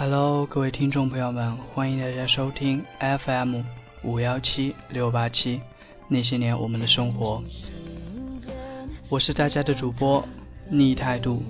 [0.00, 3.62] Hello，各位听众朋友们，欢迎大家收听 FM
[4.04, 5.60] 五幺七六八七
[6.06, 7.42] 那些年我们的生活。
[9.08, 10.24] 我是大家的主播
[10.70, 11.42] 逆态度，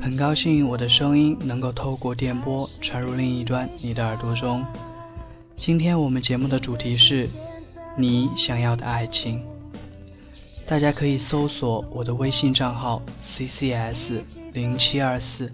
[0.00, 4.66] 很高兴我的声音能够透过电波传入另一端你的耳朵中。
[5.56, 7.28] 今天我们节目的主题是
[7.96, 9.46] 你想要的爱情。
[10.66, 14.20] 大家可以搜索我的微信账号 ccs
[14.52, 15.52] 零七二四。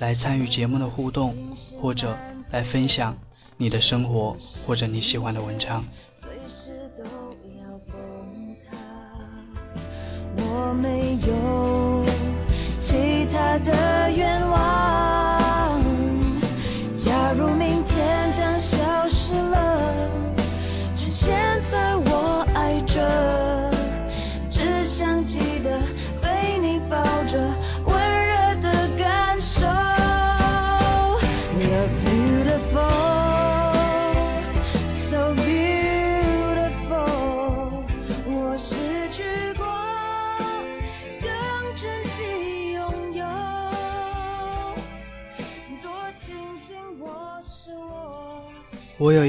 [0.00, 1.36] 来参与节目的互动，
[1.80, 2.18] 或者
[2.50, 3.16] 来分享
[3.56, 4.36] 你的生活，
[4.66, 5.84] 或者你喜欢的文章。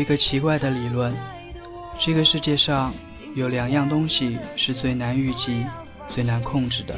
[0.06, 1.12] 一个奇怪的理论，
[1.98, 2.94] 这个世界上
[3.36, 5.66] 有两样东西是最难预计、
[6.08, 6.94] 最难控制的，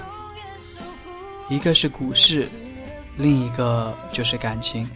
[1.47, 2.49] 一个是股市，
[3.15, 4.89] 另一个就是感情。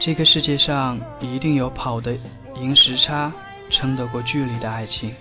[0.00, 2.18] 这个世界上一定有跑得
[2.56, 3.32] 赢时差、
[3.70, 5.14] 撑得过距离的爱情，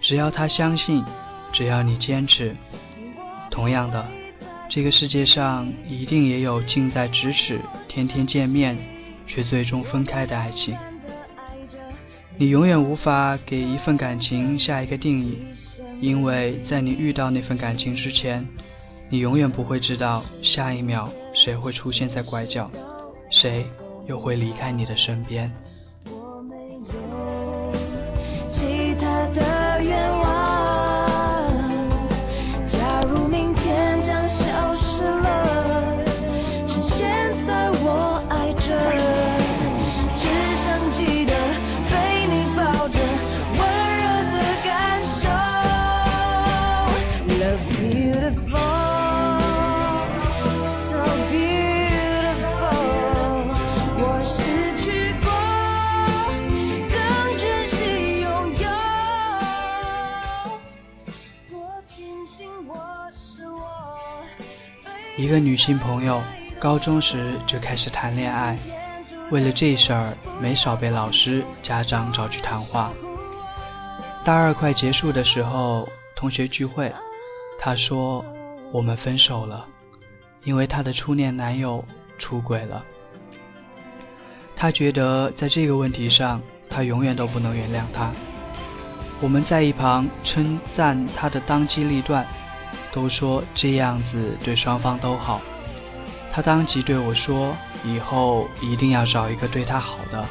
[0.00, 1.04] 只要他相信，
[1.52, 2.56] 只要你坚持。
[3.52, 4.04] 同样的，
[4.68, 8.76] 这个世界上一定也有近在咫尺、天天见面。
[9.32, 10.76] 却最终分开的爱情，
[12.36, 15.38] 你永远无法给一份感情下一个定义，
[16.02, 18.46] 因为在你遇到那份感情之前，
[19.08, 22.70] 你永远不会知道下一秒谁会出现在拐角，
[23.30, 23.64] 谁
[24.06, 25.50] 又会离开你的身边。
[65.14, 66.22] 一个女性朋友，
[66.58, 68.56] 高中时就开始谈恋爱，
[69.30, 72.90] 为了这事儿没少被老师、家长找去谈话。
[74.24, 75.86] 大二快结束的时候，
[76.16, 76.90] 同学聚会，
[77.58, 78.24] 她说
[78.72, 79.66] 我们分手了，
[80.44, 81.84] 因为她的初恋男友
[82.16, 82.82] 出轨了。
[84.56, 86.40] 她觉得在这个问题上，
[86.70, 88.10] 她永远都不能原谅他。
[89.20, 92.26] 我们在一旁称赞她的当机立断。
[92.92, 95.40] 都说这样子对双方都好，
[96.30, 100.24] 他当即对我说：“以后一定要找一个对他好的，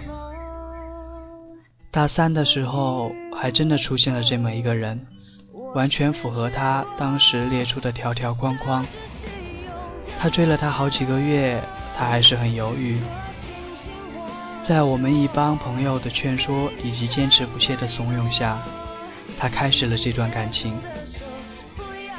[1.91, 5.06] 大三的时候，还真的出现了这么一个人，
[5.75, 8.84] 完全符合他当时列出的条条框框。
[10.19, 11.62] 他追了他好几个月，
[11.95, 13.00] 他还是很犹豫。
[14.63, 18.57] 在我们一帮朋友的劝说以及坚持不懈的怂恿下，
[19.38, 20.74] 他开始了这段感情。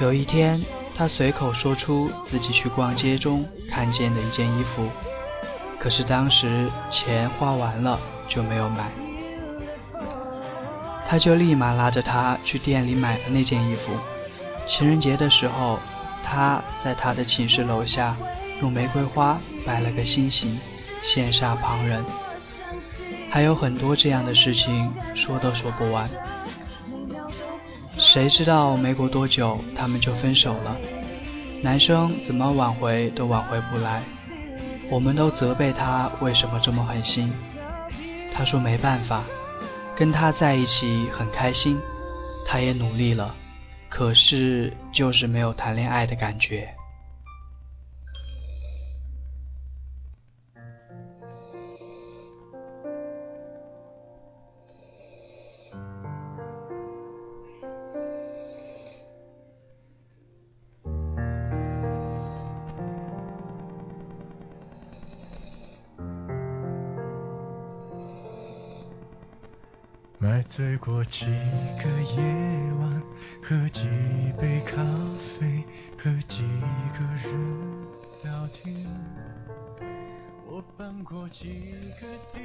[0.00, 0.60] 有一天，
[0.94, 4.91] 他随口说出自己去逛街中看见的一件衣服，
[5.78, 8.91] 可是当时钱花完了就没有买。
[11.06, 13.93] 他就立马拉着他去店里买了那件衣服。
[14.66, 15.78] 情人节的时候，
[16.25, 18.17] 他在他的寝室楼下
[18.61, 20.58] 用玫瑰花摆了个心形，
[21.05, 22.05] 羡煞旁人。
[23.31, 26.08] 还有很多这样的事情，说都说不完。
[27.96, 30.76] 谁知道没过多久，他们就分手了。
[31.62, 34.02] 男生怎么挽回都挽回不来，
[34.91, 37.32] 我们都责备他为什么这么狠心。
[38.32, 39.23] 他说没办法，
[39.96, 41.81] 跟他在一起很开心，
[42.46, 43.35] 他也努力了，
[43.88, 46.75] 可是就是没有谈恋爱的感觉。
[70.44, 73.02] 醉过几个夜晚，
[73.43, 73.88] 喝几
[74.38, 74.85] 杯咖
[75.19, 75.64] 啡，
[75.96, 76.43] 和几
[76.93, 77.87] 个人
[78.23, 78.87] 聊天。
[80.46, 81.49] 我搬过几
[81.99, 82.41] 个地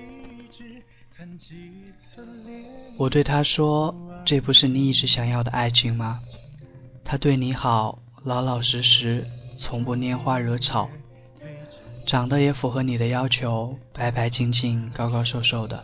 [0.50, 0.82] 址，
[1.16, 2.64] 谈几次恋。
[2.98, 3.94] 我对他说
[4.24, 6.22] ：“这不是你一直想要的爱情吗？”
[7.04, 10.90] 他对你好，老老实实，从不拈花惹草，
[12.06, 15.84] 长得也符合你的要求，白白净净，高高瘦瘦的。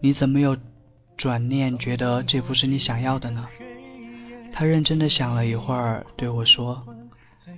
[0.00, 0.56] 你怎么又
[1.16, 3.48] 转念觉得这不是你想要的呢？”
[4.52, 6.84] 他认真的想了一会儿，对我说：“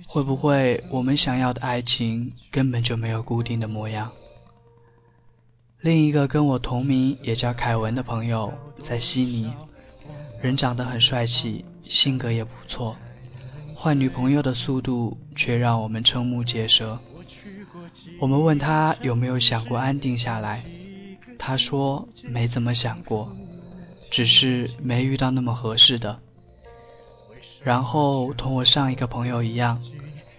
[0.05, 4.11] 会不会我们想要的爱情根本就没有固定的模样？”
[5.81, 9.53] 另一个跟我同名也叫凯文的朋友在悉尼，
[10.41, 12.97] 人长得很帅气，性格也不错，
[13.75, 16.99] 换女朋友的速度却让我们瞠目结舌。
[18.19, 20.65] 我们问他有没有想过安定下来，
[21.37, 23.33] 他说没怎么想过，
[24.09, 26.19] 只是没遇到那么合适的。
[27.63, 29.81] 然后同我上一个朋友一样，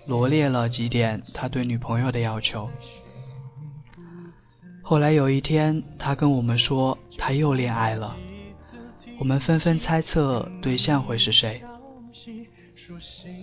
[0.07, 2.71] 罗列了几点他对女朋友的要求。
[4.83, 8.17] 后来有一天，他跟我们说他又恋爱了，
[9.19, 11.63] 我们纷纷猜测对象会是谁。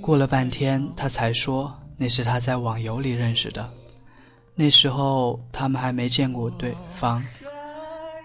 [0.02, 3.70] 过了半天，他才说那是他在网游里认识的，
[4.56, 7.24] 那时候他们还没见过对方。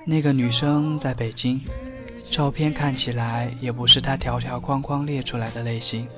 [0.04, 1.60] 那个女生在北京，
[2.32, 6.08] 照片看起来也不是他条条框框列出来的类型。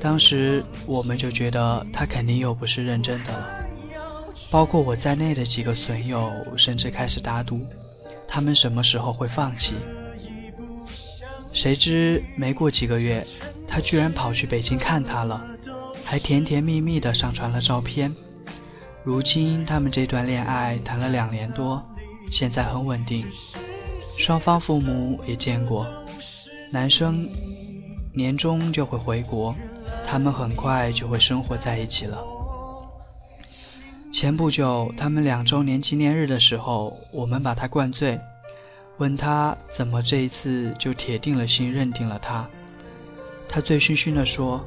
[0.00, 3.48] 当时我们就觉得他肯定又不是认真的了。
[4.50, 7.64] 包括我在内的几个损友，甚至开始打赌，
[8.26, 9.76] 他们什么时候会放弃？
[11.52, 13.24] 谁知没过几个月，
[13.64, 15.40] 他居然跑去北京看他了，
[16.04, 18.12] 还甜甜蜜蜜的上传了照片。
[19.04, 21.80] 如今他们这段恋爱谈了两年多，
[22.32, 23.24] 现在很稳定，
[24.18, 25.86] 双方父母也见过。
[26.70, 27.28] 男生
[28.12, 29.54] 年终就会回国，
[30.06, 32.24] 他们很快就会生活在一起了。
[34.12, 38.18] 前不久，他们两周年纪念日的时候，我们把他灌醉，
[38.96, 42.48] 问他怎么这一次就铁定了心认定了他。
[43.48, 44.66] 他醉醺醺地说：“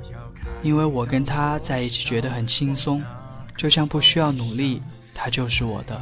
[0.64, 3.04] 因为我跟他在一起觉得很轻松，
[3.58, 4.82] 就像不需要努力，
[5.14, 6.02] 他就是我的，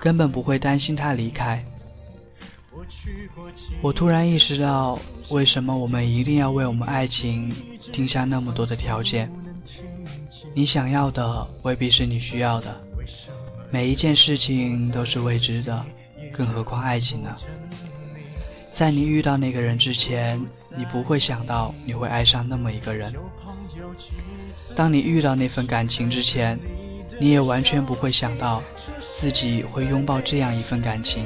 [0.00, 1.62] 根本不会担心他离开。”
[3.80, 4.98] 我突然意识到，
[5.30, 7.52] 为什么我们一定要为我们爱情
[7.92, 9.30] 定下那么多的条件？
[10.54, 12.80] 你想要的未必是你需要的，
[13.70, 15.84] 每一件事情都是未知的，
[16.32, 17.34] 更何况爱情呢？
[18.72, 20.44] 在你遇到那个人之前，
[20.76, 23.12] 你不会想到你会爱上那么一个人；
[24.74, 26.58] 当你遇到那份感情之前，
[27.20, 28.60] 你也完全不会想到
[28.98, 31.24] 自己会拥抱这样一份感情。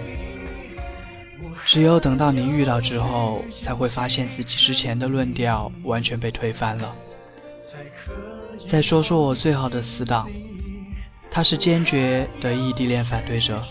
[1.69, 6.97] 只有等到你遇到之后，才会发现自己之前的论调完全被推翻了。
[8.67, 10.31] 再说说我最好的死党，
[11.31, 13.63] 他是坚决的异地恋反对者，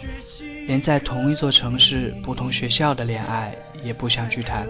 [0.67, 4.67] 连在同一座城市不同学校的恋爱也不想去谈，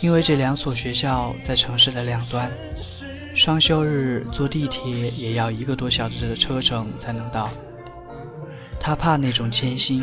[0.00, 2.50] 因为这两所学校在城市的两端，
[3.34, 7.50] 双休日坐地铁也要一个多小时的车程才能到。
[8.80, 10.02] 他怕那种艰辛，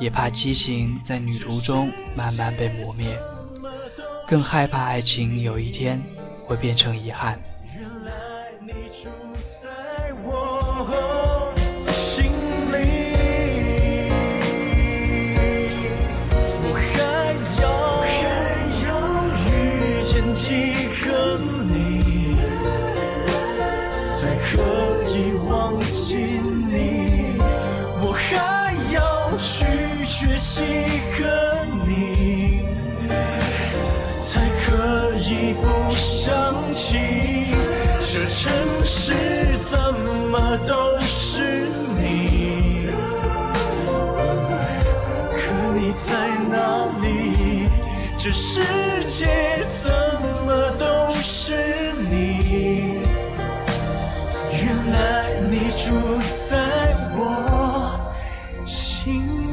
[0.00, 3.16] 也怕激情在旅途中慢慢被磨灭，
[4.26, 6.02] 更害怕爱情有一天
[6.46, 7.38] 会变成遗憾。
[54.82, 56.18] 原来你住
[56.48, 58.14] 在我
[58.64, 59.49] 心里。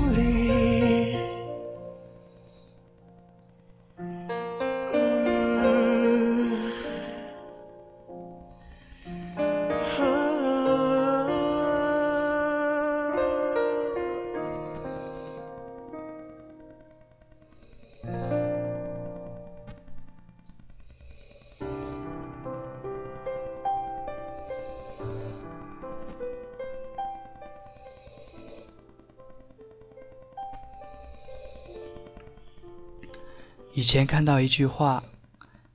[33.78, 35.04] 以前看到一句话：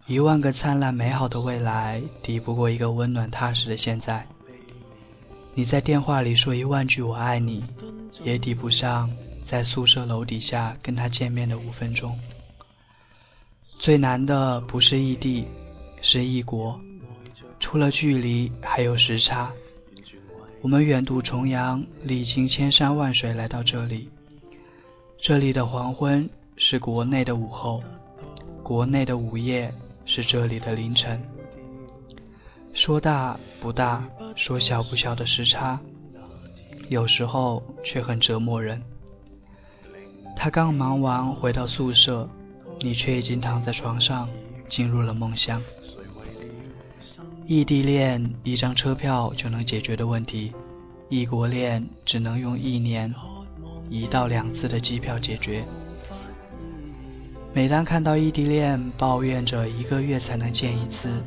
[0.08, 4.26] 一万个灿烂美好的未来，抵不过一个温暖踏实的现在。
[5.54, 7.62] 你在电话里说一万句我爱你，
[8.24, 9.08] 也抵不上
[9.44, 12.18] 在宿舍楼底下跟他见面的五分钟。
[13.62, 15.46] 最难的不是异地，
[16.00, 16.80] 是异国。
[17.60, 19.52] 除了距离，还有时差。
[20.60, 24.08] 我们远渡重洋，历经千山万水来到这里。
[25.20, 27.82] 这里的黄昏是国内的午后，
[28.62, 29.72] 国内的午夜
[30.04, 31.20] 是这里的凌晨。
[32.72, 35.80] 说大不大，说小不小的时差，
[36.88, 38.82] 有时候却很折磨人。
[40.36, 42.28] 他刚忙完回到宿舍，
[42.80, 44.28] 你却已经躺在床上，
[44.68, 45.62] 进入了梦乡。
[47.46, 50.52] 异地恋，一张车票就能解决的问题；
[51.08, 53.12] 异国恋，只能用一年
[53.90, 55.64] 一到两次的机票解决。
[57.54, 61.22] 每当看到异地恋抱怨着一个月才能见一次，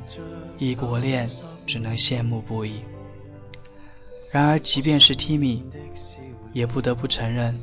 [0.58, 1.30] 异国恋
[1.68, 2.80] 只能羡慕不已。
[4.32, 5.62] 然而，即便是 Timmy，
[6.52, 7.60] 也不得不承认，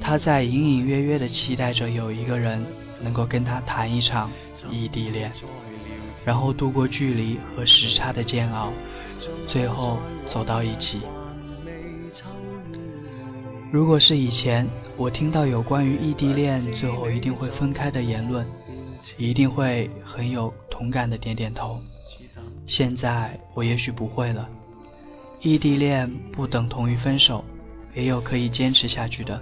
[0.00, 2.64] 他在隐隐约约地期待着有一个人
[3.02, 4.30] 能够跟他谈一场
[4.70, 5.32] 异地恋。
[6.24, 8.72] 然后度过距离和时差的煎熬，
[9.48, 9.98] 最后
[10.28, 11.00] 走到一起。
[13.72, 18.46] 如果是以前，我听到有关于异地恋最后一定会分开的言论，
[19.16, 21.80] 一定会很有同感的点点头。
[22.66, 24.46] 现在我也许不会了。
[25.40, 27.42] 异地恋不等同于分手，
[27.94, 29.40] 也有可以坚持下去的。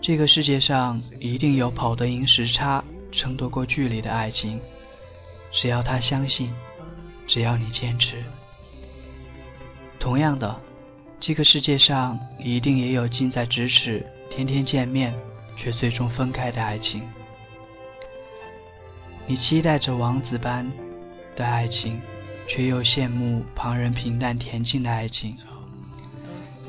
[0.00, 4.60] 这个世界上一定有跑得赢时差、撑得过距离的爱情。
[5.50, 6.54] 只要他相信，
[7.26, 8.22] 只要你坚持。
[9.98, 10.60] 同样的，
[11.20, 15.12] 这个世界上一定也有近在咫尺、天天见面
[15.56, 17.02] 却最终分开的爱情。
[19.26, 20.70] 你期待着王子般
[21.34, 22.00] 的爱情，
[22.46, 25.36] 却又羡慕旁人平淡恬静的爱情。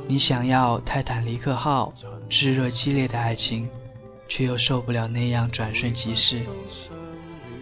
[0.08, 1.94] 你想要泰坦尼克号
[2.28, 3.70] 炙热激烈的爱情，
[4.28, 6.44] 却又受不了那样转瞬即逝。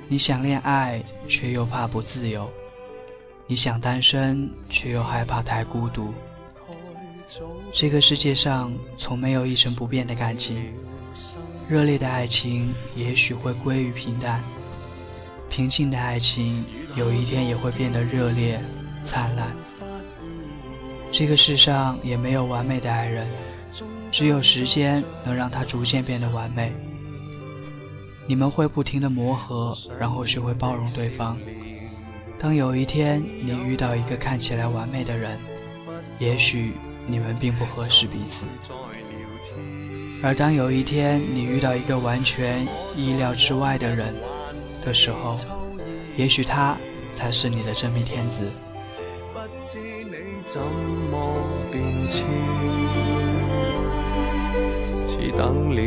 [0.08, 2.48] 你想恋爱，却又怕不自由；
[3.46, 6.14] 你想单身，却又害怕太孤独。
[7.74, 10.74] 这个世界上从没有一成不变的感情，
[11.68, 14.42] 热烈的爱情也许会归于平淡，
[15.50, 16.64] 平静的爱情
[16.96, 18.60] 有一天也会变得热烈
[19.04, 19.56] 灿烂。
[21.12, 23.28] 这个世上也没有完美的爱人，
[24.12, 26.74] 只有时间能让他逐渐变得完美。
[28.26, 31.38] 你们会不停的磨合，然后学会包容对方。
[32.40, 35.40] 当有一天你遇到一个看起来完美的人，
[36.20, 36.74] 也许
[37.08, 38.44] 你们并不合适彼此；
[40.22, 44.14] 而当有一天你遇到一个完全意料之外的人
[44.84, 45.36] 的时候，
[46.18, 46.78] 也许他
[47.14, 48.52] 才是你的真命天子。
[55.38, 55.86] 等了一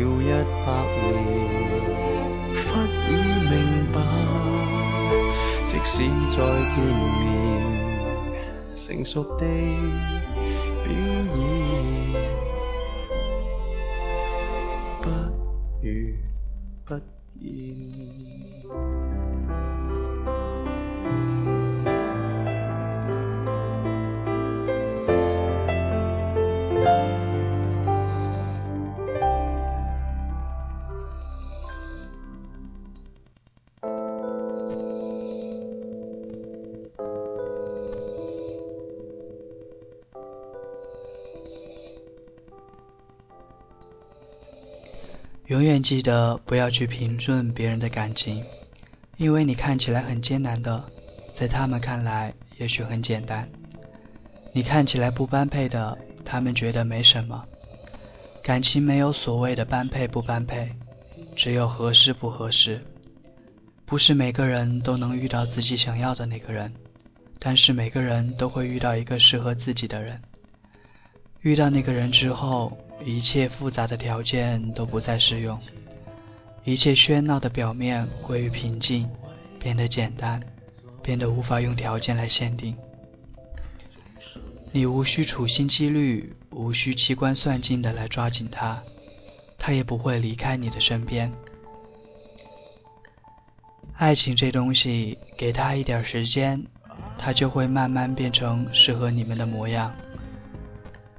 [0.65, 0.71] 百
[1.11, 1.61] 年。
[5.67, 6.77] 即使再见
[7.19, 7.23] 面，
[8.75, 9.45] 成熟地
[10.83, 12.50] 表演，
[45.61, 48.43] 永远记得不要去评论别人的感情，
[49.17, 50.83] 因为你看起来很艰难的，
[51.35, 53.47] 在他们看来也许很简单。
[54.53, 57.45] 你看起来不般配的，他们觉得没什么。
[58.41, 60.71] 感情没有所谓的般配不般配，
[61.35, 62.83] 只有合适不合适。
[63.85, 66.73] 不是每个人都能遇到自己想要的那个人，
[67.37, 70.19] 但是每个人都会遇到一个适合自己的人。
[71.41, 72.75] 遇到那个人之后。
[73.03, 75.59] 一切复杂的条件都不再适用，
[76.63, 79.09] 一切喧闹的表面归于平静，
[79.59, 80.41] 变得简单，
[81.01, 82.75] 变得无法用条件来限定。
[84.71, 88.81] 你无需处心积虑，无需机关算尽的来抓紧他，
[89.57, 91.31] 他也不会离开你的身边。
[93.97, 96.63] 爱情这东西，给他一点时间，
[97.17, 99.93] 他就会慢慢变成适合你们的模样。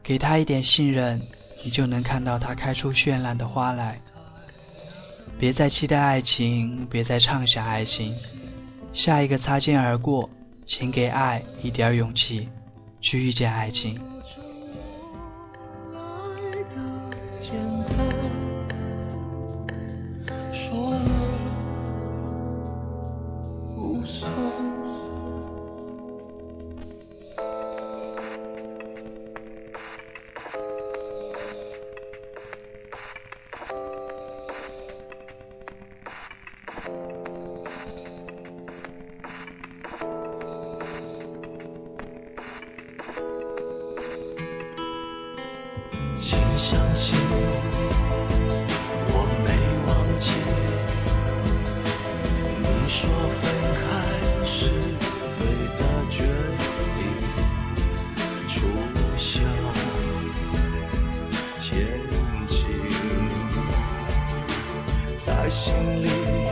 [0.02, 1.20] 给他一点信任。
[1.62, 4.00] 你就能看到它开出绚烂的花来。
[5.38, 8.14] 别再期待爱情，别再畅想爱情。
[8.92, 10.28] 下一个擦肩而过，
[10.66, 12.48] 请给爱一点勇气，
[13.00, 13.98] 去遇见爱情。
[65.62, 66.51] 心里。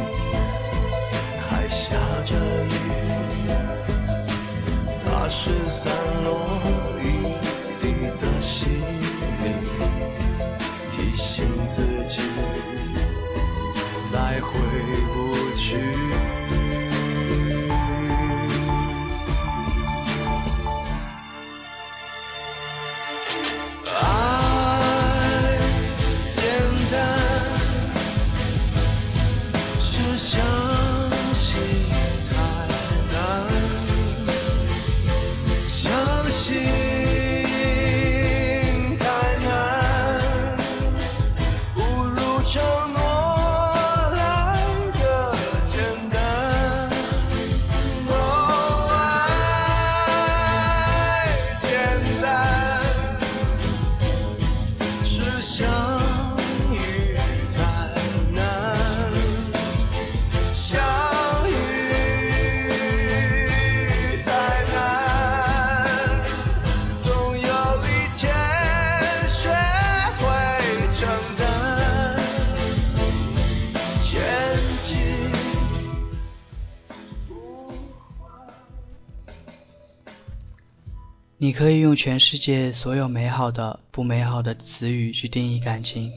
[81.50, 86.12] 你可以用全世界所有美好的、不美好的词语去定义感情，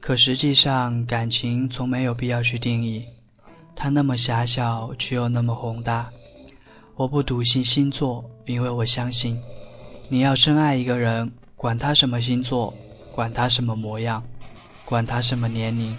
[0.00, 3.04] 可实际上，感情从没有必要去定义。
[3.76, 6.08] 它那么狭小，却又那么宏大。
[6.96, 9.38] 我不笃信星座，因为我相信，
[10.08, 12.72] 你要真爱一个人，管他什么星座，
[13.12, 14.24] 管他什么模样，
[14.86, 15.94] 管他什么年龄，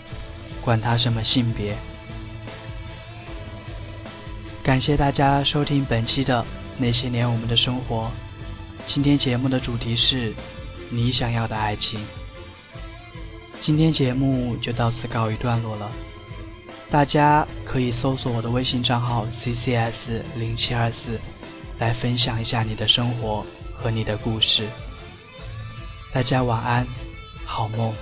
[0.64, 1.76] 管他什么性别。
[4.64, 6.44] 感谢大家收听本期的
[6.80, 8.10] 那些年我们的生活。
[8.88, 10.34] 今天节目的主题是
[10.90, 12.00] 你想要的爱情。
[13.60, 15.92] 今天节目就到此告一段落了。
[16.90, 21.20] 大家可以搜索我的微信账号 ccs 零七二四，
[21.80, 24.66] 来分享一下你的生活和你的故事。
[26.14, 26.88] 大家晚安，
[27.44, 27.94] 好梦。